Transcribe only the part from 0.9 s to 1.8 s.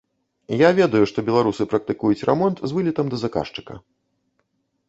што беларусы